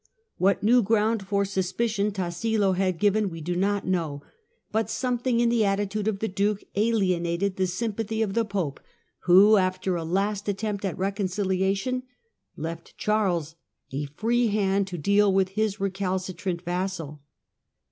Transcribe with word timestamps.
What 0.39 0.63
new 0.63 0.81
ground 0.81 1.21
for 1.27 1.45
suspicion 1.45 2.11
Tassilo 2.11 2.71
had 2.75 2.97
given 2.97 3.29
we 3.29 3.39
do 3.39 3.55
not 3.55 3.85
know, 3.85 4.23
but 4.71 4.89
something 4.89 5.39
in 5.39 5.49
the 5.49 5.63
attitude 5.63 6.07
of 6.07 6.17
the 6.17 6.27
duke 6.27 6.63
alienated 6.75 7.55
the 7.55 7.67
sympathy 7.67 8.23
of 8.23 8.33
the 8.33 8.43
Pope, 8.43 8.79
who, 9.25 9.57
after 9.57 9.95
a 9.95 10.03
last 10.03 10.49
attempt 10.49 10.83
at 10.85 10.97
reconciliation, 10.97 12.01
left 12.57 12.97
Charles 12.97 13.53
a 13.91 14.05
free 14.07 14.47
hand 14.47 14.87
to 14.87 14.97
deal 14.97 15.31
with 15.31 15.49
his 15.49 15.79
recalcitrant 15.79 16.63
vassal. 16.63 17.21